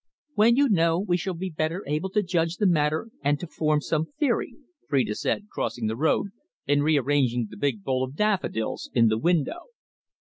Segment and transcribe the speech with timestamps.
[0.33, 3.81] "When you know, we shall be better able to judge the matter and to form
[3.81, 4.55] some theory,"
[4.89, 6.31] Phrida said, crossing the room
[6.67, 9.65] and re arranging the big bowl of daffodils in the window.